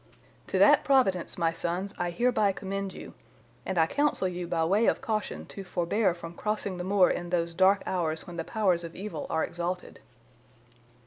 [0.47, 3.13] To that Providence, my sons, I hereby commend you,
[3.67, 7.29] and I counsel you by way of caution to forbear from crossing the moor in
[7.29, 9.99] those dark hours when the powers of evil are exalted.